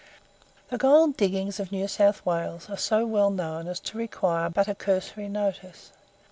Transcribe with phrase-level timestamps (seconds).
[0.69, 4.67] The gold diggings of New South Wales are so well known as to require but
[4.67, 5.91] a cursory notice.